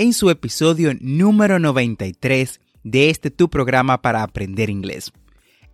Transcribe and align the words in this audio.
en 0.00 0.14
su 0.14 0.30
episodio 0.30 0.94
número 0.98 1.58
93 1.58 2.58
de 2.84 3.10
este 3.10 3.30
tu 3.30 3.50
programa 3.50 4.00
para 4.00 4.22
aprender 4.22 4.70
inglés. 4.70 5.12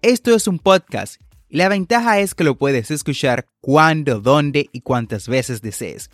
Esto 0.03 0.35
es 0.35 0.49
un 0.49 0.59
podcast 0.59 1.21
y 1.49 1.59
la 1.59 1.69
ventaja 1.69 2.19
es 2.19 2.35
que 2.35 2.43
lo 2.43 2.59
puedes 2.59 2.91
escuchar 2.91 3.47
cuando, 3.61 4.19
dónde 4.19 4.69
y 4.73 4.81
cuántas 4.81 5.29
veces 5.29 5.63
desees. 5.63 6.11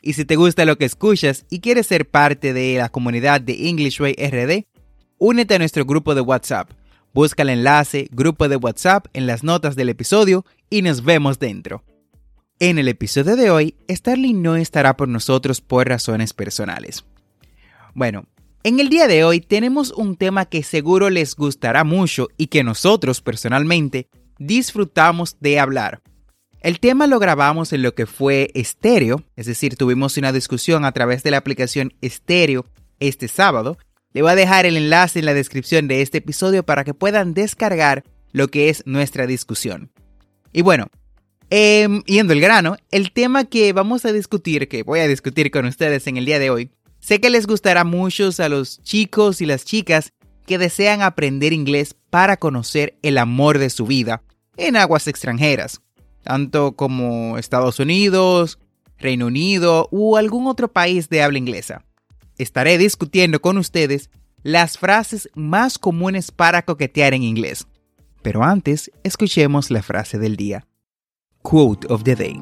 Y 0.00 0.14
si 0.14 0.24
te 0.24 0.34
gusta 0.34 0.64
lo 0.64 0.76
que 0.76 0.86
escuchas 0.86 1.46
y 1.50 1.60
quieres 1.60 1.86
ser 1.86 2.10
parte 2.10 2.52
de 2.52 2.78
la 2.78 2.88
comunidad 2.88 3.40
de 3.40 3.68
English 3.68 4.00
Way 4.00 4.14
RD, 4.14 4.66
únete 5.18 5.54
a 5.54 5.58
nuestro 5.58 5.84
grupo 5.84 6.16
de 6.16 6.20
WhatsApp. 6.20 6.68
Busca 7.14 7.44
el 7.44 7.50
enlace 7.50 8.08
grupo 8.10 8.48
de 8.48 8.56
WhatsApp 8.56 9.06
en 9.12 9.28
las 9.28 9.44
notas 9.44 9.76
del 9.76 9.88
episodio 9.88 10.44
y 10.68 10.82
nos 10.82 11.04
vemos 11.04 11.38
dentro. 11.38 11.84
En 12.58 12.80
el 12.80 12.88
episodio 12.88 13.36
de 13.36 13.50
hoy, 13.50 13.76
Starling 13.88 14.42
no 14.42 14.56
estará 14.56 14.96
por 14.96 15.06
nosotros 15.06 15.60
por 15.60 15.88
razones 15.88 16.32
personales. 16.32 17.04
Bueno, 17.94 18.24
en 18.62 18.80
el 18.80 18.88
día 18.88 19.06
de 19.06 19.24
hoy 19.24 19.40
tenemos 19.40 19.90
un 19.90 20.16
tema 20.16 20.46
que 20.46 20.62
seguro 20.62 21.10
les 21.10 21.36
gustará 21.36 21.84
mucho 21.84 22.28
y 22.38 22.46
que 22.46 22.64
nosotros 22.64 23.20
personalmente 23.20 24.08
disfrutamos 24.38 25.36
de 25.40 25.58
hablar. 25.58 26.00
El 26.60 26.78
tema 26.78 27.06
lo 27.06 27.18
grabamos 27.18 27.72
en 27.72 27.82
lo 27.82 27.94
que 27.94 28.06
fue 28.06 28.50
estéreo, 28.54 29.24
es 29.36 29.46
decir, 29.46 29.76
tuvimos 29.76 30.16
una 30.16 30.32
discusión 30.32 30.84
a 30.84 30.92
través 30.92 31.22
de 31.22 31.32
la 31.32 31.38
aplicación 31.38 31.92
estéreo 32.00 32.64
este 33.00 33.28
sábado. 33.28 33.76
Le 34.12 34.22
voy 34.22 34.30
a 34.30 34.36
dejar 34.36 34.64
el 34.64 34.76
enlace 34.76 35.18
en 35.18 35.24
la 35.26 35.34
descripción 35.34 35.88
de 35.88 36.00
este 36.00 36.18
episodio 36.18 36.62
para 36.62 36.84
que 36.84 36.94
puedan 36.94 37.34
descargar 37.34 38.04
lo 38.30 38.48
que 38.48 38.68
es 38.68 38.84
nuestra 38.86 39.26
discusión. 39.26 39.90
Y 40.52 40.62
bueno, 40.62 40.86
em, 41.50 42.02
yendo 42.04 42.32
al 42.32 42.40
grano, 42.40 42.76
el 42.90 43.12
tema 43.12 43.44
que 43.44 43.72
vamos 43.72 44.04
a 44.04 44.12
discutir, 44.12 44.68
que 44.68 44.82
voy 44.82 45.00
a 45.00 45.08
discutir 45.08 45.50
con 45.50 45.66
ustedes 45.66 46.06
en 46.06 46.16
el 46.16 46.24
día 46.24 46.38
de 46.38 46.50
hoy, 46.50 46.70
Sé 47.02 47.20
que 47.20 47.30
les 47.30 47.48
gustará 47.48 47.82
mucho 47.82 48.30
a 48.38 48.48
los 48.48 48.80
chicos 48.82 49.40
y 49.40 49.46
las 49.46 49.64
chicas 49.64 50.12
que 50.46 50.56
desean 50.56 51.02
aprender 51.02 51.52
inglés 51.52 51.96
para 52.10 52.36
conocer 52.36 52.96
el 53.02 53.18
amor 53.18 53.58
de 53.58 53.70
su 53.70 53.86
vida 53.86 54.22
en 54.56 54.76
aguas 54.76 55.08
extranjeras, 55.08 55.82
tanto 56.22 56.76
como 56.76 57.38
Estados 57.38 57.80
Unidos, 57.80 58.60
Reino 58.98 59.26
Unido 59.26 59.88
u 59.90 60.16
algún 60.16 60.46
otro 60.46 60.72
país 60.72 61.08
de 61.08 61.24
habla 61.24 61.38
inglesa. 61.38 61.84
Estaré 62.38 62.78
discutiendo 62.78 63.42
con 63.42 63.58
ustedes 63.58 64.08
las 64.44 64.78
frases 64.78 65.28
más 65.34 65.80
comunes 65.80 66.30
para 66.30 66.62
coquetear 66.62 67.14
en 67.14 67.24
inglés. 67.24 67.66
Pero 68.22 68.44
antes, 68.44 68.92
escuchemos 69.02 69.72
la 69.72 69.82
frase 69.82 70.20
del 70.20 70.36
día. 70.36 70.68
Quote 71.42 71.84
of 71.92 72.04
the 72.04 72.14
day. 72.14 72.40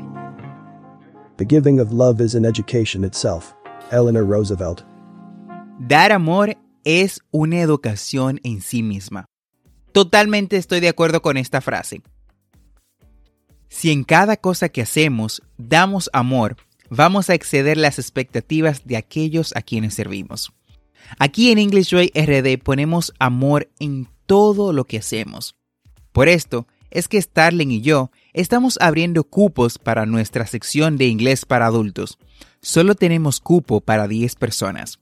The 1.38 1.47
giving 1.47 1.81
of 1.81 1.93
love 1.93 2.20
is 2.20 2.34
an 2.34 2.44
education 2.44 3.04
itself. 3.04 3.54
Eleanor 3.90 4.26
Roosevelt. 4.26 4.82
Dar 5.78 6.12
amor 6.12 6.56
es 6.84 7.20
una 7.30 7.60
educación 7.60 8.40
en 8.44 8.60
sí 8.60 8.82
misma. 8.82 9.26
Totalmente 9.92 10.56
estoy 10.56 10.80
de 10.80 10.88
acuerdo 10.88 11.22
con 11.22 11.36
esta 11.36 11.60
frase. 11.60 12.02
Si 13.68 13.90
en 13.90 14.04
cada 14.04 14.36
cosa 14.36 14.68
que 14.68 14.82
hacemos 14.82 15.42
damos 15.56 16.10
amor, 16.12 16.56
vamos 16.90 17.30
a 17.30 17.34
exceder 17.34 17.76
las 17.76 17.98
expectativas 17.98 18.84
de 18.84 18.96
aquellos 18.96 19.54
a 19.56 19.62
quienes 19.62 19.94
servimos. 19.94 20.52
Aquí 21.18 21.50
en 21.50 21.58
English 21.58 21.94
Way 21.94 22.12
RD 22.14 22.62
ponemos 22.62 23.12
amor 23.18 23.70
en 23.78 24.08
todo 24.26 24.72
lo 24.72 24.84
que 24.84 24.98
hacemos. 24.98 25.56
Por 26.12 26.28
esto 26.28 26.66
es 26.90 27.08
que 27.08 27.22
Starling 27.22 27.70
y 27.70 27.80
yo 27.80 28.10
estamos 28.32 28.76
abriendo 28.80 29.24
cupos 29.24 29.78
para 29.78 30.06
nuestra 30.06 30.46
sección 30.46 30.96
de 30.96 31.06
inglés 31.06 31.46
para 31.46 31.66
adultos, 31.66 32.18
solo 32.62 32.94
tenemos 32.94 33.41
cupo 33.41 33.81
para 33.81 34.09
10 34.09 34.37
personas. 34.37 35.00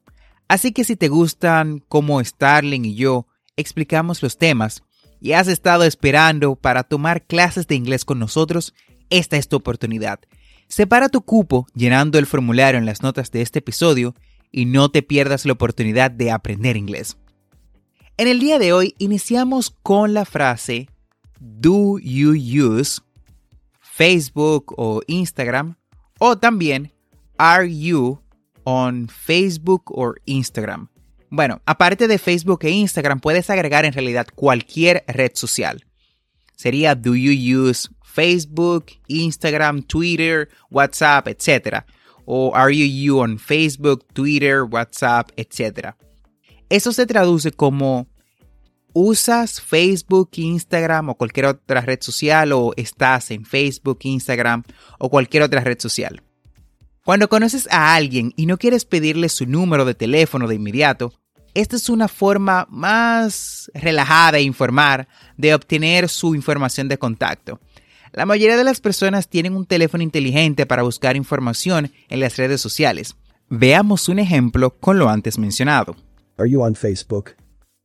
Así 0.48 0.72
que 0.72 0.84
si 0.84 0.96
te 0.96 1.08
gustan 1.08 1.84
como 1.88 2.22
Starling 2.22 2.84
y 2.84 2.94
yo 2.94 3.26
explicamos 3.56 4.22
los 4.22 4.38
temas 4.38 4.82
y 5.20 5.32
has 5.32 5.48
estado 5.48 5.84
esperando 5.84 6.56
para 6.56 6.84
tomar 6.84 7.26
clases 7.26 7.66
de 7.66 7.74
inglés 7.74 8.04
con 8.04 8.18
nosotros, 8.18 8.74
esta 9.10 9.36
es 9.36 9.48
tu 9.48 9.56
oportunidad. 9.56 10.20
Separa 10.68 11.08
tu 11.08 11.22
cupo 11.22 11.66
llenando 11.74 12.18
el 12.18 12.26
formulario 12.26 12.78
en 12.78 12.86
las 12.86 13.02
notas 13.02 13.30
de 13.30 13.42
este 13.42 13.58
episodio 13.58 14.14
y 14.50 14.64
no 14.64 14.90
te 14.90 15.02
pierdas 15.02 15.44
la 15.44 15.52
oportunidad 15.52 16.10
de 16.10 16.30
aprender 16.30 16.76
inglés. 16.76 17.18
En 18.16 18.28
el 18.28 18.40
día 18.40 18.58
de 18.58 18.72
hoy 18.72 18.94
iniciamos 18.98 19.70
con 19.70 20.14
la 20.14 20.24
frase 20.24 20.88
Do 21.40 21.98
you 21.98 22.32
use 22.32 23.00
Facebook 23.80 24.74
o 24.76 25.02
Instagram? 25.06 25.76
O 26.18 26.36
también 26.36 26.92
are 27.38 27.66
you 27.66 28.20
on 28.64 29.08
Facebook 29.08 29.82
or 29.86 30.20
Instagram? 30.26 30.88
Bueno, 31.30 31.60
aparte 31.66 32.08
de 32.08 32.18
Facebook 32.18 32.64
e 32.64 32.70
Instagram, 32.70 33.20
puedes 33.20 33.50
agregar 33.50 33.84
en 33.84 33.92
realidad 33.92 34.26
cualquier 34.34 35.04
red 35.06 35.32
social. 35.34 35.84
Sería 36.56 36.94
do 36.94 37.14
you 37.14 37.32
use 37.32 37.88
Facebook, 38.02 38.86
Instagram, 39.08 39.82
Twitter, 39.82 40.48
WhatsApp, 40.70 41.28
etc. 41.28 41.84
O 42.24 42.52
are 42.54 42.74
you 42.74 42.84
you 42.84 43.20
on 43.20 43.38
Facebook, 43.38 44.04
Twitter, 44.12 44.62
WhatsApp, 44.62 45.30
etc. 45.36 45.94
Eso 46.68 46.92
se 46.92 47.06
traduce 47.06 47.52
como 47.52 48.08
usas 48.92 49.60
Facebook, 49.60 50.30
Instagram 50.36 51.10
o 51.10 51.14
cualquier 51.14 51.46
otra 51.46 51.82
red 51.82 52.00
social 52.00 52.52
o 52.52 52.72
estás 52.76 53.30
en 53.30 53.44
Facebook, 53.44 53.98
Instagram 54.02 54.64
o 54.98 55.10
cualquier 55.10 55.44
otra 55.44 55.60
red 55.60 55.78
social. 55.78 56.22
Cuando 57.08 57.30
conoces 57.30 57.66
a 57.70 57.94
alguien 57.94 58.34
y 58.36 58.44
no 58.44 58.58
quieres 58.58 58.84
pedirle 58.84 59.30
su 59.30 59.46
número 59.46 59.86
de 59.86 59.94
teléfono 59.94 60.46
de 60.46 60.56
inmediato, 60.56 61.14
esta 61.54 61.74
es 61.74 61.88
una 61.88 62.06
forma 62.06 62.66
más 62.68 63.70
relajada 63.72 64.36
e 64.36 64.42
informar 64.42 65.08
de 65.38 65.54
obtener 65.54 66.10
su 66.10 66.34
información 66.34 66.86
de 66.86 66.98
contacto. 66.98 67.60
La 68.12 68.26
mayoría 68.26 68.58
de 68.58 68.64
las 68.64 68.82
personas 68.82 69.26
tienen 69.26 69.56
un 69.56 69.64
teléfono 69.64 70.02
inteligente 70.02 70.66
para 70.66 70.82
buscar 70.82 71.16
información 71.16 71.90
en 72.10 72.20
las 72.20 72.36
redes 72.36 72.60
sociales. 72.60 73.16
Veamos 73.48 74.10
un 74.10 74.18
ejemplo 74.18 74.78
con 74.78 74.98
lo 74.98 75.08
antes 75.08 75.38
mencionado. 75.38 75.96
Are 76.36 76.50
you 76.50 76.60
on 76.62 76.74
Facebook? 76.74 77.36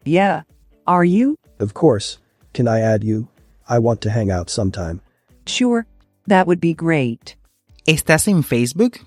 Yeah. 0.04 0.46
Are 0.86 1.10
you? 1.10 1.38
Of 1.62 1.72
course. 1.72 2.20
Can 2.52 2.68
I 2.68 2.82
add 2.82 3.06
you? 3.06 3.30
I 3.70 3.80
want 3.80 4.02
to 4.02 4.10
hang 4.10 4.30
out 4.30 4.50
sometime. 4.50 5.00
Sure. 5.46 5.86
That 6.28 6.46
would 6.46 6.60
be 6.60 6.74
great. 6.74 7.38
¿Estás 7.86 8.28
en 8.28 8.44
Facebook? 8.44 8.98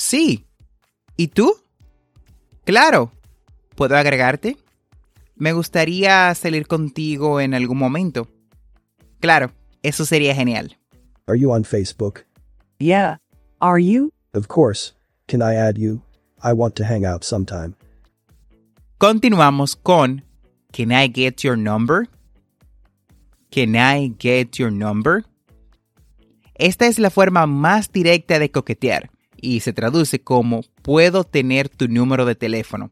Sí. 0.00 0.46
¿Y 1.18 1.28
tú? 1.28 1.52
Claro. 2.64 3.12
¿Puedo 3.76 3.98
agregarte? 3.98 4.56
Me 5.36 5.52
gustaría 5.52 6.34
salir 6.34 6.66
contigo 6.66 7.38
en 7.38 7.52
algún 7.52 7.76
momento. 7.76 8.26
Claro, 9.20 9.52
eso 9.82 10.06
sería 10.06 10.34
genial. 10.34 10.78
Are 11.26 11.38
you 11.38 11.52
on 11.52 11.64
Facebook? 11.64 12.24
Yeah. 12.78 13.18
Are 13.60 13.78
you? 13.78 14.10
Of 14.32 14.48
course. 14.48 14.94
Can 15.28 15.42
I 15.42 15.56
add 15.56 15.76
you? 15.76 16.00
I 16.42 16.54
want 16.54 16.76
to 16.76 16.84
hang 16.84 17.04
out 17.04 17.22
sometime. 17.22 17.74
Continuamos 18.96 19.76
con 19.76 20.24
Can 20.72 20.92
I 20.92 21.08
get 21.08 21.44
your 21.44 21.58
number? 21.58 22.08
Can 23.50 23.76
I 23.76 24.14
get 24.18 24.58
your 24.58 24.72
number? 24.72 25.26
Esta 26.54 26.86
es 26.86 26.98
la 26.98 27.10
forma 27.10 27.46
más 27.46 27.92
directa 27.92 28.38
de 28.38 28.50
coquetear 28.50 29.10
y 29.40 29.60
se 29.60 29.72
traduce 29.72 30.22
como 30.22 30.62
¿puedo 30.82 31.24
tener 31.24 31.68
tu 31.68 31.88
número 31.88 32.24
de 32.24 32.34
teléfono? 32.34 32.90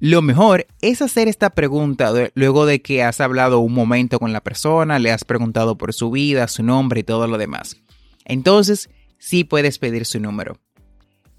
Lo 0.00 0.22
mejor 0.22 0.66
es 0.80 1.02
hacer 1.02 1.26
esta 1.26 1.50
pregunta 1.50 2.12
luego 2.34 2.66
de 2.66 2.80
que 2.82 3.02
has 3.02 3.20
hablado 3.20 3.58
un 3.58 3.74
momento 3.74 4.20
con 4.20 4.32
la 4.32 4.40
persona, 4.40 5.00
le 5.00 5.10
has 5.10 5.24
preguntado 5.24 5.76
por 5.76 5.92
su 5.92 6.12
vida, 6.12 6.46
su 6.46 6.62
nombre 6.62 7.00
y 7.00 7.04
todo 7.04 7.26
lo 7.26 7.36
demás. 7.36 7.76
Entonces, 8.24 8.90
sí 9.18 9.42
puedes 9.42 9.78
pedir 9.78 10.06
su 10.06 10.20
número. 10.20 10.58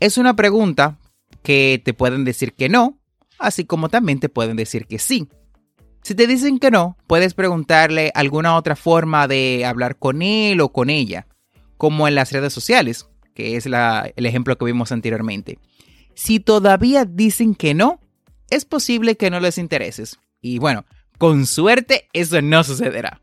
Es 0.01 0.17
una 0.17 0.35
pregunta 0.35 0.97
que 1.41 1.81
te 1.83 1.93
pueden 1.93 2.25
decir 2.25 2.53
que 2.53 2.67
no, 2.67 2.99
así 3.37 3.63
como 3.63 3.87
también 3.87 4.19
te 4.19 4.27
pueden 4.27 4.57
decir 4.57 4.87
que 4.87 4.99
sí. 4.99 5.29
Si 6.03 6.15
te 6.15 6.27
dicen 6.27 6.59
que 6.59 6.71
no, 6.71 6.97
puedes 7.07 7.33
preguntarle 7.33 8.11
alguna 8.13 8.57
otra 8.57 8.75
forma 8.75 9.27
de 9.27 9.63
hablar 9.65 9.97
con 9.97 10.21
él 10.21 10.59
o 10.59 10.73
con 10.73 10.89
ella, 10.89 11.27
como 11.77 12.07
en 12.07 12.15
las 12.15 12.31
redes 12.31 12.51
sociales, 12.51 13.07
que 13.39 13.55
es 13.55 13.65
la- 13.65 14.11
el 14.17 14.25
ejemplo 14.25 14.57
que 14.57 14.65
vimos 14.65 14.91
anteriormente. 14.91 15.57
Si 16.13 16.41
todavía 16.41 17.05
dicen 17.05 17.55
que 17.55 17.73
no, 17.73 18.01
es 18.49 18.65
posible 18.65 19.15
que 19.15 19.29
no 19.29 19.39
les 19.39 19.57
intereses. 19.57 20.17
Y 20.41 20.59
bueno, 20.59 20.83
con 21.17 21.45
suerte 21.45 22.09
eso 22.11 22.41
no 22.41 22.63
sucederá. 22.65 23.21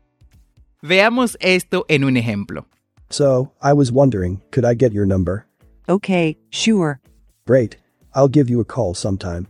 Veamos 0.81 1.37
esto 1.39 1.85
en 1.87 2.03
un 2.03 2.17
ejemplo. 2.17 2.67
So, 3.11 3.53
I 3.61 3.73
was 3.73 3.91
wondering, 3.91 4.41
could 4.51 4.65
I 4.65 4.75
get 4.75 4.91
your 4.91 5.05
number? 5.05 5.45
Okay, 5.87 6.37
sure. 6.49 6.99
Great. 7.45 7.77
I'll 8.15 8.29
give 8.31 8.49
you 8.51 8.59
a 8.59 8.65
call 8.65 8.95
sometime. 8.95 9.45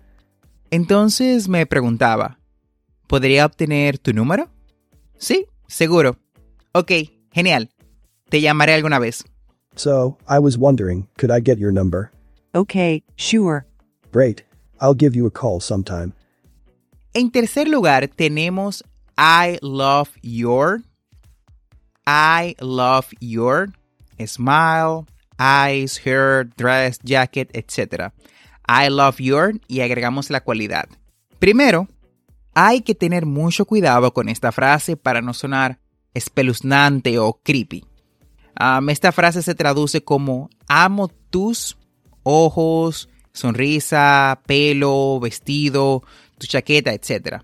Entonces 0.70 1.48
me 1.48 1.66
preguntaba, 1.66 2.40
¿podría 3.08 3.46
obtener 3.46 3.98
tu 4.00 4.12
número? 4.14 4.50
Sí, 5.18 5.46
seguro. 5.68 6.18
Ok, 6.74 6.92
genial. 7.32 7.70
Te 8.30 8.42
llamaré 8.42 8.74
alguna 8.74 9.00
vez. 9.00 9.24
So, 9.78 10.18
I 10.28 10.40
was 10.40 10.58
wondering, 10.58 11.08
could 11.18 11.32
I 11.32 11.40
get 11.40 11.60
your 11.60 11.72
number? 11.72 12.12
Okay, 12.54 13.04
sure. 13.16 13.66
Great. 14.12 14.44
I'll 14.82 14.96
give 14.96 15.16
you 15.16 15.28
a 15.28 15.32
call 15.32 15.60
sometime. 15.60 16.14
En 17.14 17.32
tercer 17.32 17.68
lugar 17.68 18.08
tenemos 18.08 18.84
I 19.18 19.60
love 19.62 20.10
your. 20.22 20.82
I 22.06 22.56
love 22.60 23.08
your. 23.20 23.70
Smile, 24.26 25.06
eyes, 25.40 25.98
hair, 25.98 26.46
dress, 26.58 27.00
jacket, 27.04 27.50
etc. 27.54 28.12
I 28.68 28.90
love 28.90 29.20
your 29.20 29.54
y 29.68 29.82
agregamos 29.82 30.30
la 30.30 30.42
cualidad. 30.42 30.90
Primero, 31.40 31.88
hay 32.56 32.82
que 32.82 32.96
tener 32.96 33.28
mucho 33.28 33.66
cuidado 33.66 34.12
con 34.14 34.30
esta 34.30 34.52
frase 34.52 34.98
para 34.98 35.22
no 35.22 35.34
sonar 35.34 35.80
espeluznante 36.16 37.20
o 37.20 37.40
creepy. 37.44 37.86
Esta 38.90 39.12
frase 39.12 39.42
se 39.42 39.56
traduce 39.56 40.04
como 40.04 40.50
amo 40.68 41.10
tus 41.30 41.78
ojos, 42.24 43.10
sonrisa, 43.34 44.42
pelo, 44.46 45.20
vestido, 45.20 46.04
tu 46.38 46.48
chaqueta, 46.48 46.94
etc. 46.94 47.42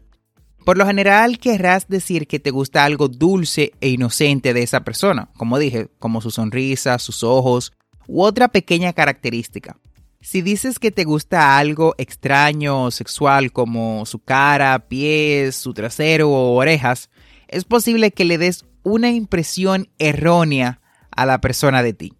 Por 0.65 0.77
lo 0.77 0.85
general 0.85 1.39
querrás 1.39 1.87
decir 1.87 2.27
que 2.27 2.39
te 2.39 2.51
gusta 2.51 2.85
algo 2.85 3.07
dulce 3.09 3.73
e 3.81 3.89
inocente 3.89 4.53
de 4.53 4.63
esa 4.63 4.83
persona, 4.83 5.29
como 5.37 5.59
dije, 5.59 5.89
como 5.99 6.21
su 6.21 6.31
sonrisa, 6.31 6.97
sus 6.99 7.23
ojos 7.23 7.73
u 8.07 8.23
otra 8.23 8.47
pequeña 8.47 8.93
característica. 8.93 9.77
Si 10.21 10.41
dices 10.41 10.79
que 10.79 10.91
te 10.91 11.03
gusta 11.03 11.57
algo 11.57 11.95
extraño 11.97 12.83
o 12.83 12.91
sexual 12.91 13.51
como 13.51 14.05
su 14.05 14.19
cara, 14.19 14.87
pies, 14.87 15.55
su 15.55 15.73
trasero 15.73 16.29
o 16.29 16.55
orejas, 16.55 17.09
es 17.49 17.65
posible 17.65 18.11
que 18.11 18.23
le 18.23 18.37
des 18.37 18.65
una 18.83 19.11
impresión 19.11 19.89
errónea 19.99 20.79
a 21.15 21.25
la 21.25 21.39
persona 21.39 21.83
de 21.83 21.93
ti, 21.93 22.13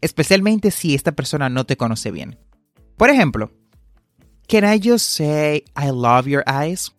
especialmente 0.00 0.70
si 0.70 0.94
esta 0.94 1.12
persona 1.12 1.48
no 1.48 1.64
te 1.64 1.76
conoce 1.76 2.10
bien. 2.10 2.38
Por 2.96 3.10
ejemplo, 3.10 3.50
Can 4.48 4.64
I 4.64 4.78
just 4.78 5.12
say 5.12 5.64
I 5.76 5.90
love 5.90 6.26
your 6.26 6.42
eyes? 6.44 6.90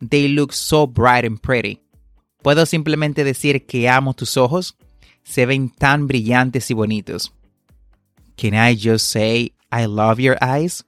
They 0.00 0.28
look 0.28 0.52
so 0.52 0.86
bright 0.86 1.24
and 1.24 1.40
pretty. 1.40 1.80
¿Puedo 2.42 2.66
simplemente 2.66 3.24
decir 3.24 3.66
que 3.66 3.88
amo 3.88 4.14
tus 4.14 4.36
ojos? 4.36 4.76
Se 5.24 5.44
ven 5.44 5.70
tan 5.70 6.06
brillantes 6.06 6.70
y 6.70 6.74
bonitos. 6.74 7.32
Can 8.36 8.54
I 8.54 8.76
just 8.76 9.08
say 9.08 9.52
I 9.72 9.86
love 9.86 10.20
your 10.20 10.36
eyes? 10.40 10.84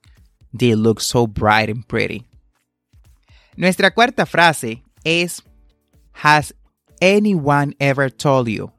They 0.53 0.77
look 0.77 1.01
so 1.01 1.27
bright 1.27 1.71
and 1.71 1.85
pretty. 1.85 2.25
Nuestra 3.57 3.91
cuarta 3.91 4.27
frase 4.27 4.83
es 5.03 5.43
Has 6.13 6.55
anyone 7.01 7.75
ever 7.81 8.11
told 8.11 8.49
you? 8.49 8.71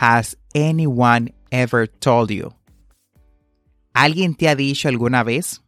Has 0.00 0.36
anyone 0.54 1.34
ever 1.50 1.88
told 1.88 2.30
you? 2.30 2.54
¿Alguien 3.92 4.36
te 4.36 4.48
ha 4.48 4.54
dicho 4.54 4.88
alguna 4.88 5.24
vez? 5.24 5.60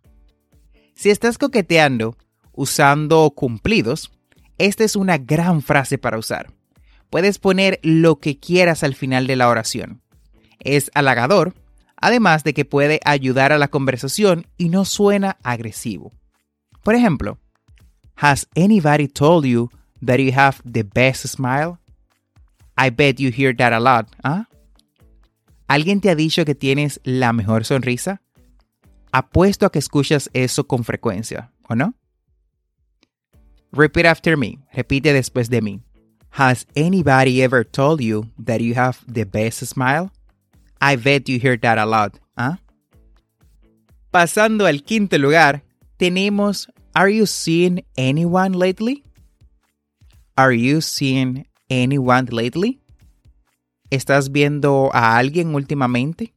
Si 0.95 1.11
estás 1.11 1.37
coqueteando 1.37 2.17
usando 2.53 3.29
cumplidos, 3.31 4.13
esta 4.57 4.85
es 4.85 4.95
una 4.95 5.19
gran 5.19 5.63
frase 5.63 5.99
para 5.99 6.17
usar. 6.17 6.53
Puedes 7.11 7.41
poner 7.41 7.81
lo 7.83 8.21
que 8.21 8.39
quieras 8.39 8.85
al 8.85 8.95
final 8.95 9.27
de 9.27 9.35
la 9.35 9.49
oración. 9.49 10.01
Es 10.61 10.93
halagador, 10.95 11.55
además 11.97 12.45
de 12.45 12.55
que 12.55 12.65
puede 12.65 13.01
ayudar 13.05 13.51
a 13.51 13.59
la 13.59 13.67
conversación 13.67 14.47
y 14.57 14.69
no 14.69 14.85
suena 14.85 15.39
agresivo. 15.43 16.13
Por 16.85 16.95
ejemplo, 16.95 17.39
Has 18.15 18.47
anybody 18.55 19.09
told 19.09 19.45
you 19.45 19.71
that 20.05 20.19
you 20.19 20.31
have 20.33 20.59
the 20.65 20.85
best 20.85 21.27
smile? 21.27 21.79
I 22.81 22.89
bet 22.89 23.21
you 23.21 23.31
hear 23.31 23.55
that 23.57 23.75
a 23.75 23.79
lot, 23.79 24.09
¿ah? 24.25 24.47
¿Alguien 25.69 26.01
te 26.01 26.09
ha 26.09 26.15
dicho 26.15 26.47
que 26.47 26.55
tienes 26.55 26.99
la 27.05 27.35
mejor 27.35 27.67
sonrisa? 27.67 28.23
Apuesto 29.13 29.67
a 29.67 29.71
que 29.71 29.79
escuchas 29.79 30.31
eso 30.33 30.67
con 30.67 30.83
frecuencia, 30.83 31.53
¿o 31.69 31.75
no? 31.75 31.93
Repeat 33.71 34.07
after 34.07 34.39
me. 34.39 34.59
Repite 34.73 35.13
después 35.13 35.51
de 35.51 35.61
mí. 35.61 35.83
Has 36.31 36.67
anybody 36.75 37.43
ever 37.43 37.67
told 37.67 38.01
you 38.01 38.31
that 38.43 38.61
you 38.61 38.75
have 38.75 38.97
the 39.07 39.25
best 39.25 39.63
smile? 39.67 40.11
I 40.81 40.97
bet 40.97 41.29
you 41.29 41.39
hear 41.39 41.59
that 41.61 41.77
a 41.77 41.85
lot, 41.85 42.19
¿ah? 42.39 42.61
Pasando 44.11 44.67
al 44.67 44.83
quinto 44.85 45.19
lugar, 45.19 45.65
tenemos 45.99 46.71
Are 46.95 47.11
you 47.11 47.27
seeing 47.27 47.85
anyone 47.99 48.53
lately? 48.53 49.05
Are 50.39 50.53
you 50.53 50.81
seeing 50.81 51.45
anyone 51.71 52.29
lately? 52.31 52.81
¿Estás 53.91 54.31
viendo 54.31 54.91
a 54.93 55.17
alguien 55.17 55.55
últimamente? 55.55 56.35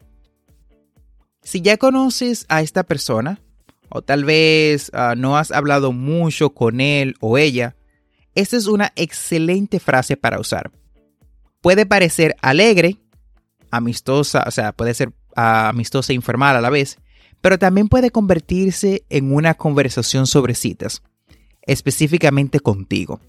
Si 1.42 1.62
ya 1.62 1.78
conoces 1.78 2.46
a 2.48 2.62
esta 2.62 2.84
persona, 2.84 3.42
o 3.90 4.02
tal 4.02 4.24
vez 4.24 4.92
uh, 4.94 5.16
no 5.16 5.38
has 5.38 5.52
hablado 5.52 5.92
mucho 5.92 6.52
con 6.52 6.80
él 6.80 7.16
o 7.20 7.38
ella, 7.38 7.76
esta 8.34 8.58
es 8.58 8.68
una 8.68 8.92
excelente 8.96 9.80
frase 9.80 10.18
para 10.18 10.40
usar. 10.40 10.72
Puede 11.62 11.86
parecer 11.86 12.36
alegre, 12.42 12.98
amistosa, 13.70 14.44
o 14.48 14.52
sea, 14.52 14.72
puede 14.72 14.94
ser 14.94 15.10
uh, 15.10 15.70
amistosa 15.70 16.12
e 16.12 16.16
informal 16.16 16.56
a 16.56 16.62
la 16.62 16.70
vez, 16.70 16.98
pero 17.42 17.60
también 17.60 17.90
puede 17.90 18.10
convertirse 18.10 19.06
en 19.10 19.34
una 19.34 19.54
conversación 19.54 20.28
sobre 20.28 20.56
citas, 20.56 21.04
específicamente 21.62 22.60
contigo. 22.62 23.20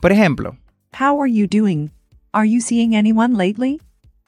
Por 0.00 0.12
ejemplo, 0.12 0.58
How 0.94 1.18
are 1.20 1.26
you 1.26 1.46
doing? 1.46 1.90
Are 2.34 2.44
you 2.44 2.60
seeing 2.60 2.94
anyone 2.94 3.34
lately? 3.34 3.80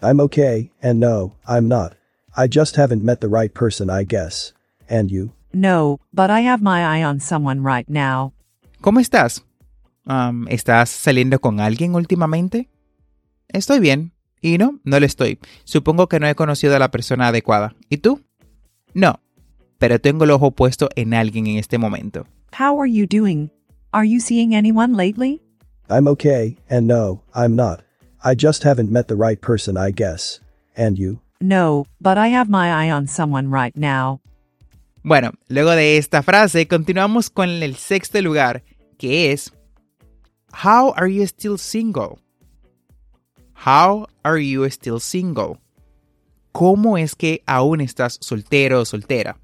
I'm 0.02 0.18
okay, 0.20 0.70
and 0.82 0.98
no, 0.98 1.32
I'm 1.46 1.68
not. 1.68 1.92
I 2.36 2.48
just 2.48 2.76
haven't 2.76 3.04
met 3.04 3.20
the 3.20 3.28
right 3.28 3.52
person, 3.52 3.90
I 3.90 4.04
guess. 4.04 4.54
And 4.88 5.10
you? 5.10 5.32
No, 5.52 6.00
but 6.12 6.30
I 6.30 6.40
have 6.40 6.62
my 6.62 6.82
eye 6.82 7.02
on 7.02 7.20
someone 7.20 7.62
right 7.62 7.88
now. 7.88 8.32
¿Cómo 8.80 9.00
estás? 9.00 9.44
Um, 10.06 10.46
¿Estás 10.48 10.88
saliendo 10.88 11.38
con 11.40 11.60
alguien 11.60 11.94
últimamente? 11.94 12.70
Estoy 13.48 13.80
bien. 13.80 14.12
Y 14.40 14.56
no, 14.58 14.80
no 14.84 14.98
lo 14.98 15.06
estoy. 15.06 15.38
Supongo 15.64 16.08
que 16.08 16.18
no 16.18 16.26
he 16.26 16.34
conocido 16.34 16.76
a 16.76 16.78
la 16.78 16.90
persona 16.90 17.28
adecuada. 17.28 17.74
¿Y 17.90 17.98
tú? 17.98 18.22
No, 18.94 19.20
pero 19.78 20.00
tengo 20.00 20.24
el 20.24 20.30
ojo 20.30 20.50
puesto 20.50 20.88
en 20.96 21.12
alguien 21.12 21.46
en 21.46 21.58
este 21.58 21.76
momento. 21.76 22.26
How 22.58 22.80
are 22.80 22.90
you 22.90 23.06
doing? 23.06 23.50
Are 23.92 24.08
you 24.08 24.18
seeing 24.18 24.54
anyone 24.54 24.96
lately? 24.96 25.43
I'm 25.88 26.08
okay, 26.08 26.56
and 26.70 26.86
no, 26.86 27.22
I'm 27.34 27.54
not. 27.54 27.82
I 28.24 28.34
just 28.34 28.62
haven't 28.62 28.90
met 28.90 29.08
the 29.08 29.16
right 29.16 29.40
person, 29.40 29.76
I 29.76 29.90
guess. 29.90 30.40
And 30.76 30.98
you? 30.98 31.20
No, 31.40 31.86
but 32.00 32.16
I 32.16 32.28
have 32.28 32.48
my 32.48 32.72
eye 32.72 32.90
on 32.90 33.06
someone 33.06 33.50
right 33.50 33.76
now. 33.76 34.20
Bueno, 35.02 35.32
luego 35.48 35.76
de 35.76 35.98
esta 35.98 36.22
frase, 36.22 36.66
continuamos 36.66 37.28
con 37.28 37.50
el 37.62 37.76
sexto 37.76 38.22
lugar, 38.22 38.62
que 38.96 39.30
es 39.30 39.50
How 40.64 40.94
are 40.96 41.08
you 41.08 41.26
still 41.26 41.58
single? 41.58 42.18
How 43.66 44.06
are 44.24 44.38
you 44.38 44.64
still 44.70 45.00
single? 45.00 45.58
¿Cómo 46.52 46.96
es 46.96 47.14
que 47.14 47.42
aún 47.46 47.82
estás 47.82 48.16
soltero 48.22 48.80
o 48.80 48.84
soltera? 48.86 49.36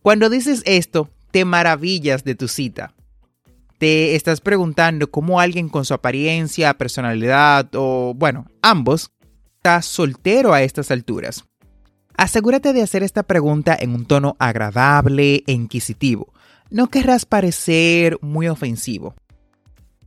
Cuando 0.00 0.30
dices 0.30 0.62
esto, 0.64 1.10
te 1.30 1.44
maravillas 1.44 2.24
de 2.24 2.34
tu 2.34 2.48
cita. 2.48 2.94
Te 3.78 4.16
estás 4.16 4.40
preguntando 4.40 5.10
cómo 5.10 5.40
alguien 5.40 5.68
con 5.68 5.84
su 5.84 5.94
apariencia, 5.94 6.74
personalidad 6.74 7.68
o, 7.74 8.12
bueno, 8.14 8.46
ambos, 8.60 9.12
está 9.56 9.82
soltero 9.82 10.52
a 10.52 10.62
estas 10.62 10.90
alturas. 10.90 11.44
Asegúrate 12.16 12.72
de 12.72 12.82
hacer 12.82 13.04
esta 13.04 13.22
pregunta 13.22 13.76
en 13.78 13.94
un 13.94 14.04
tono 14.04 14.36
agradable 14.40 15.44
e 15.46 15.52
inquisitivo. 15.52 16.32
No 16.70 16.88
querrás 16.88 17.24
parecer 17.24 18.18
muy 18.20 18.48
ofensivo. 18.48 19.14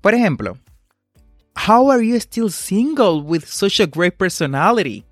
Por 0.02 0.14
ejemplo, 0.14 0.58
How 1.68 1.92
are 1.92 2.06
you 2.06 2.16
still 2.16 2.50
single 2.50 3.22
with 3.24 3.46
such 3.46 3.80
a 3.80 3.86
great 3.86 4.18
personality? 4.18 5.06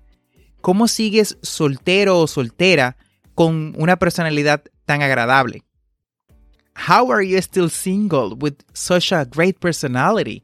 ¿Cómo 0.60 0.88
sigues 0.88 1.38
soltero 1.42 2.18
o 2.18 2.26
soltera 2.26 2.96
con 3.34 3.74
una 3.78 3.96
personalidad 3.96 4.62
tan 4.84 5.02
agradable? 5.02 5.62
How 6.74 7.10
are 7.10 7.22
you 7.22 7.40
still 7.42 7.68
single 7.68 8.36
with 8.36 8.62
such 8.72 9.12
a 9.12 9.24
great 9.24 9.60
personality? 9.60 10.42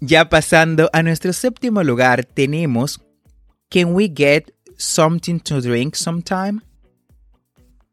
Ya 0.00 0.28
pasando 0.28 0.88
a 0.92 1.02
nuestro 1.02 1.32
séptimo 1.32 1.84
lugar, 1.84 2.24
tenemos 2.24 3.00
Can 3.70 3.94
we 3.94 4.08
get 4.08 4.52
something 4.76 5.38
to 5.40 5.60
drink 5.60 5.94
sometime? 5.94 6.60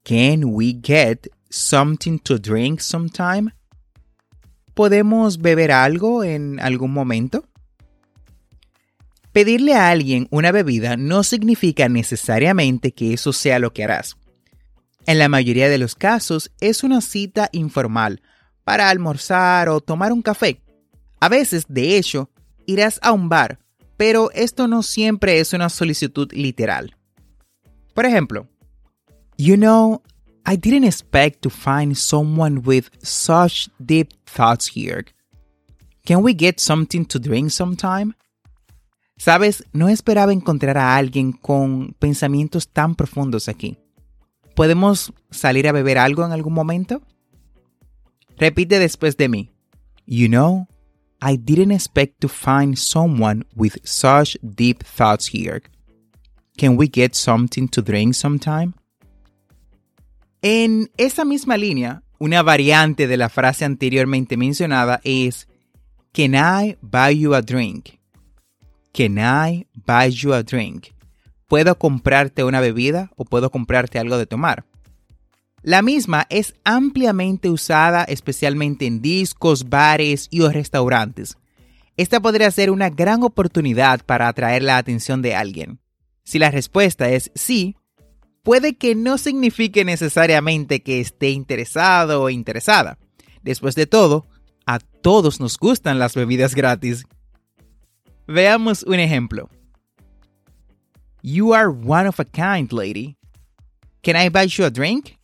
Can 0.04 0.54
we 0.54 0.74
get 0.74 1.28
something 1.50 2.20
to 2.20 2.40
drink 2.40 2.82
sometime? 2.82 3.52
¿Podemos 4.74 5.38
beber 5.40 5.72
algo 5.72 6.24
en 6.24 6.60
algún 6.60 6.94
momento? 6.94 7.44
Pedirle 9.32 9.76
a 9.76 9.90
alguien 9.90 10.28
una 10.32 10.52
bebida 10.52 10.98
no 10.98 11.24
significa 11.24 11.88
necesariamente 11.90 12.92
que 12.92 13.14
eso 13.14 13.34
sea 13.34 13.60
lo 13.60 13.72
que 13.72 13.84
harás. 13.84 14.18
En 15.06 15.18
la 15.18 15.30
mayoría 15.30 15.70
de 15.70 15.78
los 15.78 15.96
casos 15.96 16.52
es 16.60 16.84
una 16.84 17.02
cita 17.02 17.50
informal 17.52 18.22
para 18.64 18.90
almorzar 18.90 19.70
o 19.70 19.82
tomar 19.82 20.12
un 20.12 20.22
café. 20.22 20.62
A 21.20 21.30
veces, 21.30 21.66
de 21.68 21.98
hecho, 21.98 22.30
irás 22.66 23.00
a 23.02 23.12
un 23.12 23.30
bar 23.30 23.60
pero 24.00 24.32
esto 24.32 24.70
no 24.70 24.82
siempre 24.82 25.42
es 25.42 25.52
una 25.52 25.68
solicitud 25.68 26.32
literal. 26.32 26.96
Por 27.94 28.06
ejemplo, 28.06 28.48
You 29.38 29.58
know, 29.58 30.02
I 30.46 30.56
didn't 30.56 30.86
expect 30.86 31.42
to 31.42 31.50
find 31.50 31.98
someone 31.98 32.62
with 32.66 32.86
such 33.02 33.70
deep 33.78 34.14
thoughts 34.24 34.72
here. 34.74 35.04
Can 36.06 36.24
we 36.24 36.34
get 36.34 36.62
something 36.62 37.04
to 37.08 37.20
drink 37.20 37.52
sometime? 37.52 38.14
Sabes, 39.18 39.66
no 39.74 39.90
esperaba 39.90 40.32
encontrar 40.32 40.78
a 40.78 40.96
alguien 40.96 41.34
con 41.34 41.94
pensamientos 42.00 42.70
tan 42.70 42.96
profundos 42.96 43.50
aquí. 43.50 43.78
¿Podemos 44.60 45.14
salir 45.32 45.70
a 45.70 45.72
beber 45.72 45.98
algo 45.98 46.26
en 46.26 46.34
algún 46.34 46.52
momento? 46.52 47.02
Repite 48.36 48.78
después 48.78 49.16
de 49.16 49.30
mí. 49.30 49.54
You 50.06 50.28
know, 50.28 50.68
I 51.22 51.38
didn't 51.38 51.72
expect 51.72 52.20
to 52.20 52.28
find 52.28 52.78
someone 52.78 53.46
with 53.56 53.78
such 53.86 54.38
deep 54.42 54.84
thoughts 54.84 55.30
here. 55.34 55.62
Can 56.58 56.76
we 56.76 56.90
get 56.94 57.16
something 57.16 57.70
to 57.70 57.82
drink 57.82 58.16
sometime? 58.16 58.74
En 60.42 60.92
esa 60.98 61.24
misma 61.24 61.56
línea, 61.56 62.04
una 62.20 62.44
variante 62.44 63.08
de 63.08 63.16
la 63.16 63.30
frase 63.30 63.64
anteriormente 63.64 64.36
mencionada 64.36 65.00
es 65.06 65.48
Can 66.12 66.36
I 66.36 66.76
buy 66.82 67.18
you 67.18 67.34
a 67.34 67.42
drink? 67.42 67.98
Can 68.92 69.20
I 69.20 69.68
buy 69.86 70.10
you 70.10 70.34
a 70.34 70.44
drink? 70.44 70.90
¿Puedo 71.50 71.80
comprarte 71.80 72.44
una 72.44 72.62
bebida 72.62 73.10
o 73.16 73.26
puedo 73.26 73.50
comprarte 73.50 73.98
algo 73.98 74.20
de 74.20 74.28
tomar? 74.28 74.66
La 75.64 75.82
misma 75.82 76.28
es 76.30 76.54
ampliamente 76.64 77.50
usada 77.50 78.04
especialmente 78.04 78.86
en 78.86 79.02
discos, 79.02 79.68
bares 79.68 80.28
y 80.30 80.42
o 80.42 80.52
restaurantes. 80.52 81.40
Esta 81.98 82.22
podría 82.22 82.52
ser 82.52 82.70
una 82.70 82.92
gran 82.92 83.24
oportunidad 83.24 84.06
para 84.06 84.28
atraer 84.28 84.62
la 84.62 84.78
atención 84.78 85.24
de 85.24 85.34
alguien. 85.34 85.80
Si 86.24 86.38
la 86.38 86.52
respuesta 86.52 87.10
es 87.10 87.32
sí, 87.34 87.76
puede 88.44 88.78
que 88.78 88.94
no 88.94 89.18
signifique 89.18 89.84
necesariamente 89.84 90.84
que 90.84 91.02
esté 91.02 91.32
interesado 91.32 92.22
o 92.22 92.30
interesada. 92.30 93.00
Después 93.42 93.74
de 93.74 93.88
todo, 93.88 94.28
a 94.68 94.78
todos 94.78 95.40
nos 95.40 95.58
gustan 95.58 95.98
las 95.98 96.14
bebidas 96.14 96.54
gratis. 96.54 97.06
Veamos 98.28 98.84
un 98.84 99.00
ejemplo. 99.00 99.50
You 101.22 101.54
are 101.54 101.70
one 101.70 102.08
of 102.08 102.20
a 102.20 102.26
kind, 102.26 102.72
lady. 102.72 103.18
Can 104.04 104.16
I 104.16 104.30
buy 104.30 104.44
you 104.44 104.66
a 104.66 104.70
drink? 104.70 105.18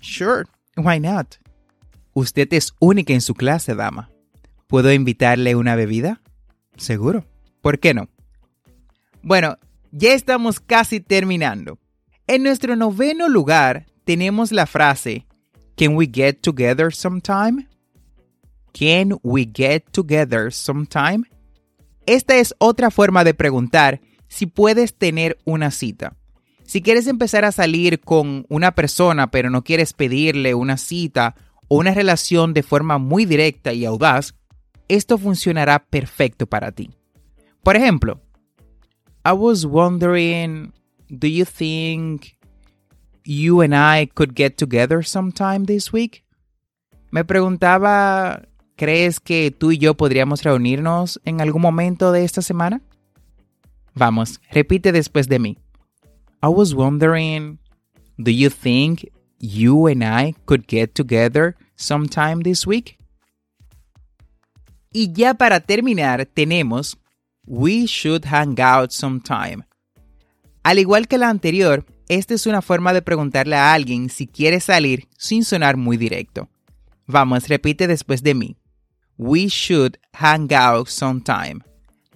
Sure, 0.00 0.46
why 0.76 0.98
not? 0.98 1.38
Usted 2.14 2.52
es 2.52 2.72
única 2.80 3.12
en 3.12 3.20
su 3.20 3.34
clase, 3.34 3.74
dama. 3.74 4.10
¿Puedo 4.66 4.92
invitarle 4.92 5.54
una 5.54 5.76
bebida? 5.76 6.20
Seguro. 6.76 7.24
¿Por 7.62 7.78
qué 7.78 7.94
no? 7.94 8.08
Bueno, 9.22 9.56
ya 9.92 10.14
estamos 10.14 10.60
casi 10.60 11.00
terminando. 11.00 11.78
En 12.26 12.42
nuestro 12.42 12.76
noveno 12.76 13.28
lugar 13.28 13.86
tenemos 14.04 14.52
la 14.52 14.66
frase 14.66 15.26
Can 15.76 15.94
we 15.94 16.06
get 16.06 16.42
together 16.42 16.92
sometime? 16.92 17.68
Can 18.72 19.18
we 19.22 19.44
get 19.44 19.84
together 19.92 20.52
sometime? 20.52 21.24
Esta 22.04 22.36
es 22.36 22.54
otra 22.58 22.90
forma 22.90 23.22
de 23.22 23.34
preguntar 23.34 24.00
si 24.28 24.46
puedes 24.46 24.94
tener 24.94 25.38
una 25.44 25.70
cita. 25.70 26.16
Si 26.64 26.82
quieres 26.82 27.06
empezar 27.06 27.44
a 27.44 27.52
salir 27.52 28.00
con 28.00 28.44
una 28.48 28.72
persona 28.74 29.30
pero 29.30 29.50
no 29.50 29.64
quieres 29.64 29.92
pedirle 29.94 30.54
una 30.54 30.76
cita 30.76 31.34
o 31.66 31.78
una 31.78 31.94
relación 31.94 32.54
de 32.54 32.62
forma 32.62 32.98
muy 32.98 33.24
directa 33.24 33.72
y 33.72 33.84
audaz, 33.84 34.34
esto 34.88 35.18
funcionará 35.18 35.78
perfecto 35.78 36.46
para 36.46 36.72
ti. 36.72 36.90
Por 37.62 37.76
ejemplo, 37.76 38.20
I 39.24 39.32
was 39.32 39.64
wondering, 39.64 40.72
do 41.08 41.26
you 41.26 41.44
think 41.44 42.38
you 43.24 43.62
and 43.62 43.74
I 43.74 44.06
could 44.06 44.34
get 44.34 44.56
together 44.56 45.04
sometime 45.04 45.66
this 45.66 45.92
week? 45.92 46.24
Me 47.10 47.24
preguntaba, 47.24 48.42
¿crees 48.76 49.20
que 49.20 49.50
tú 49.50 49.72
y 49.72 49.78
yo 49.78 49.94
podríamos 49.94 50.42
reunirnos 50.42 51.20
en 51.24 51.40
algún 51.40 51.62
momento 51.62 52.12
de 52.12 52.24
esta 52.24 52.42
semana? 52.42 52.82
Vamos, 53.98 54.40
repite 54.52 54.92
después 54.92 55.28
de 55.28 55.40
mí. 55.40 55.58
I 56.40 56.46
was 56.46 56.72
wondering, 56.72 57.58
do 58.16 58.30
you 58.30 58.48
think 58.48 59.10
you 59.40 59.88
and 59.88 60.04
I 60.04 60.36
could 60.46 60.66
get 60.68 60.94
together 60.94 61.56
sometime 61.74 62.42
this 62.44 62.64
week? 62.64 62.96
Y 64.92 65.12
ya 65.12 65.34
para 65.34 65.58
terminar 65.58 66.24
tenemos 66.26 66.96
We 67.44 67.86
should 67.86 68.26
hang 68.26 68.60
out 68.60 68.92
sometime. 68.92 69.64
Al 70.62 70.78
igual 70.78 71.08
que 71.08 71.18
la 71.18 71.28
anterior, 71.28 71.84
esta 72.08 72.34
es 72.34 72.46
una 72.46 72.62
forma 72.62 72.92
de 72.92 73.02
preguntarle 73.02 73.56
a 73.56 73.72
alguien 73.72 74.10
si 74.10 74.28
quiere 74.28 74.60
salir 74.60 75.08
sin 75.16 75.44
sonar 75.44 75.76
muy 75.76 75.96
directo. 75.96 76.48
Vamos, 77.06 77.48
repite 77.48 77.88
después 77.88 78.22
de 78.22 78.34
mí. 78.34 78.56
We 79.16 79.48
should 79.48 79.98
hang 80.12 80.52
out 80.52 80.88
sometime. 80.88 81.62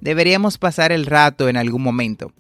Deberíamos 0.03 0.59
pasar 0.59 0.91
el 0.91 1.07
rato 1.07 1.49
en 1.49 1.57
algún 1.57 1.81
momento. 1.81 2.33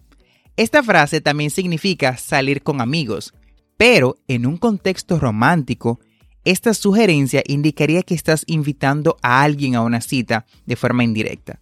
Esta 0.56 0.82
frase 0.82 1.20
también 1.20 1.48
significa 1.48 2.16
salir 2.16 2.64
con 2.64 2.80
amigos, 2.80 3.34
pero 3.76 4.16
en 4.26 4.46
un 4.46 4.56
contexto 4.56 5.20
romántico, 5.20 6.00
esta 6.44 6.74
sugerencia 6.74 7.40
indicaría 7.46 8.02
que 8.02 8.14
estás 8.14 8.42
invitando 8.48 9.16
a 9.22 9.42
alguien 9.42 9.76
a 9.76 9.82
una 9.82 10.00
cita 10.00 10.44
de 10.66 10.74
forma 10.74 11.04
indirecta. 11.04 11.60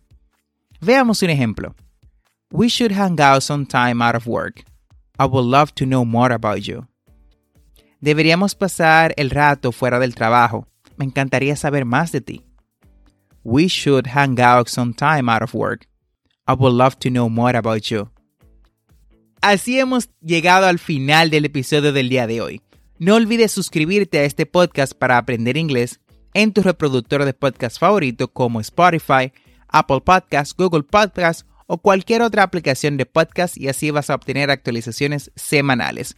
Veamos 0.81 1.23
un 1.23 1.29
ejemplo. 1.29 1.75
We 2.51 2.69
should 2.69 2.93
hang 2.93 3.21
out 3.21 3.43
sometime 3.43 4.03
out 4.03 4.17
of 4.17 4.27
work. 4.27 4.65
I 5.19 5.27
would 5.27 5.45
love 5.45 5.75
to 5.75 5.85
know 5.85 6.07
more 6.07 6.33
about 6.33 6.61
you. 6.61 6.87
Deberíamos 8.01 8.55
pasar 8.55 9.13
el 9.19 9.29
rato 9.29 9.71
fuera 9.71 9.99
del 9.99 10.15
trabajo. 10.15 10.67
Me 10.97 11.05
encantaría 11.05 11.57
saber 11.57 11.85
más 11.85 12.11
de 12.11 12.23
ti. 12.23 12.43
We 13.45 13.69
should 13.69 14.07
hang 14.07 14.41
out 14.41 14.69
sometime 14.69 15.31
out 15.31 15.43
of 15.43 15.55
work. 15.55 15.90
I 16.51 16.55
would 16.55 16.75
love 16.75 16.99
to 16.99 17.11
know 17.11 17.29
more 17.29 17.57
about 17.57 17.83
you. 17.83 18.11
Así 19.41 19.79
hemos 19.79 20.11
llegado 20.21 20.67
al 20.67 20.81
final 20.81 21.31
del 21.31 21.45
episodio 21.45 21.93
del 21.93 22.09
día 22.09 22.27
de 22.27 22.41
hoy. 22.41 22.61
No 22.99 23.15
olvides 23.15 23.53
suscribirte 23.53 24.19
a 24.19 24.25
este 24.25 24.47
podcast 24.47 24.93
para 24.93 25.17
aprender 25.17 25.57
inglés 25.57 26.01
en 26.35 26.53
tu 26.53 26.63
reproductor 26.63 27.25
de 27.25 27.35
podcast 27.35 27.79
favorito 27.79 28.33
como 28.33 28.61
Spotify, 28.61 29.33
Apple 29.69 30.01
Podcasts, 30.05 30.55
Google 30.57 30.83
Podcasts 30.83 31.47
o 31.69 31.79
cualquier 31.79 32.23
otra 32.23 32.43
aplicación 32.43 32.97
de 32.97 33.07
podcast 33.07 33.57
y 33.57 33.69
así 33.69 33.93
vas 33.93 34.11
a 34.11 34.17
obtener 34.17 34.51
actualizaciones 34.51 35.31
semanales. 35.37 36.17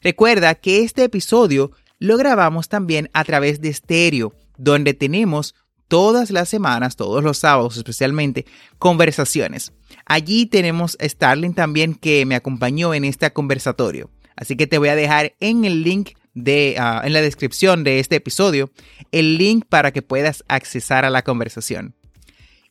Recuerda 0.00 0.54
que 0.54 0.82
este 0.82 1.04
episodio 1.04 1.72
lo 1.98 2.16
grabamos 2.16 2.70
también 2.70 3.10
a 3.12 3.22
través 3.24 3.60
de 3.60 3.68
estéreo, 3.68 4.32
donde 4.56 4.94
tenemos 4.94 5.54
todas 5.88 6.30
las 6.30 6.48
semanas, 6.48 6.96
todos 6.96 7.22
los 7.22 7.38
sábados 7.38 7.76
especialmente, 7.76 8.46
conversaciones. 8.78 9.72
Allí 10.06 10.46
tenemos 10.46 10.96
a 11.00 11.08
Starling 11.08 11.54
también 11.54 11.94
que 11.94 12.26
me 12.26 12.34
acompañó 12.34 12.94
en 12.94 13.04
este 13.04 13.32
conversatorio. 13.32 14.10
Así 14.36 14.56
que 14.56 14.66
te 14.66 14.78
voy 14.78 14.88
a 14.88 14.96
dejar 14.96 15.34
en 15.40 15.64
el 15.64 15.82
link 15.82 16.10
de, 16.34 16.76
ah, 16.78 17.02
en 17.04 17.12
la 17.12 17.22
descripción 17.22 17.84
de 17.84 18.00
este 18.00 18.16
episodio 18.16 18.70
el 19.12 19.38
link 19.38 19.64
para 19.68 19.92
que 19.92 20.02
puedas 20.02 20.44
accesar 20.48 21.04
a 21.04 21.10
la 21.10 21.22
conversación. 21.22 21.94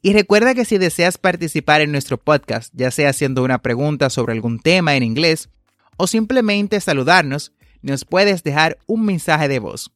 Y 0.01 0.11
recuerda 0.11 0.53
que 0.53 0.65
si 0.65 0.77
deseas 0.77 1.17
participar 1.17 1.79
en 1.79 1.93
nuestro 1.93 2.17
podcast, 2.17 2.73
ya 2.75 2.91
sea 2.91 3.09
haciendo 3.09 3.41
una 3.41 3.61
pregunta 3.61 4.09
sobre 4.09 4.33
algún 4.33 4.59
tema 4.59 4.95
en 4.95 5.03
inglés 5.03 5.49
o 5.95 6.07
simplemente 6.07 6.81
saludarnos, 6.81 7.53
nos 7.81 8.03
puedes 8.03 8.43
dejar 8.43 8.77
un 8.85 9.05
mensaje 9.05 9.47
de 9.47 9.59
voz. 9.59 9.91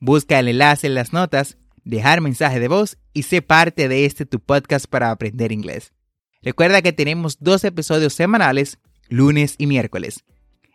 Busca 0.00 0.38
el 0.38 0.46
enlace 0.46 0.86
en 0.86 0.94
las 0.94 1.12
notas, 1.12 1.56
dejar 1.88 2.20
mensaje 2.20 2.60
de 2.60 2.68
voz 2.68 2.98
y 3.14 3.22
sé 3.22 3.40
parte 3.40 3.88
de 3.88 4.04
este 4.04 4.26
tu 4.26 4.40
podcast 4.40 4.86
para 4.86 5.10
aprender 5.10 5.52
inglés. 5.52 5.92
Recuerda 6.42 6.82
que 6.82 6.92
tenemos 6.92 7.38
dos 7.40 7.64
episodios 7.64 8.12
semanales, 8.12 8.78
lunes 9.08 9.54
y 9.58 9.66
miércoles. 9.66 10.22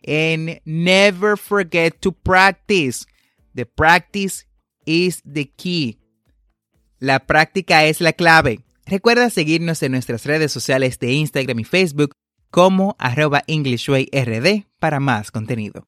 And 0.06 0.60
never 0.66 1.38
forget 1.38 2.00
to 2.02 2.12
practice. 2.12 3.06
The 3.54 3.66
practice 3.66 4.48
is 4.86 5.22
the 5.24 5.50
key. 5.50 6.00
La 7.00 7.20
práctica 7.20 7.86
es 7.86 8.02
la 8.02 8.14
clave. 8.14 8.62
Recuerda 8.86 9.30
seguirnos 9.30 9.82
en 9.84 9.92
nuestras 9.94 10.26
redes 10.26 10.52
sociales 10.52 11.00
de 11.00 11.14
Instagram 11.14 11.60
y 11.60 11.64
Facebook 11.64 12.12
como 12.50 12.96
arroba 13.00 13.44
EnglishWayRD 13.48 14.66
para 14.80 15.00
más 15.00 15.32
contenido. 15.32 15.88